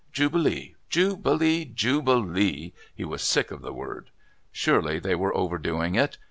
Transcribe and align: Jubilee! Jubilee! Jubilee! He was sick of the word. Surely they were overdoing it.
Jubilee! 0.11 0.73
Jubilee! 0.89 1.63
Jubilee! 1.75 2.73
He 2.95 3.05
was 3.05 3.21
sick 3.21 3.51
of 3.51 3.61
the 3.61 3.71
word. 3.71 4.09
Surely 4.51 4.97
they 4.97 5.13
were 5.13 5.37
overdoing 5.37 5.93
it. 5.93 6.17